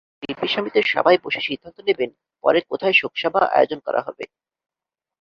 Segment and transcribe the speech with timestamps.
[0.19, 2.09] শিল্পী সমিতির সবাই বসে সিদ্ধান্ত নেবেন
[2.43, 4.23] পরে কোথায় শোকসভা আয়োজন করা হবে।